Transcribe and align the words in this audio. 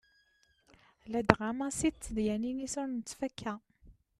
Ladɣa 1.11 1.49
Massi 1.57 1.89
d 1.93 1.97
tedyanin-is 2.03 2.75
ur 2.81 2.87
nettfakka. 2.89 3.53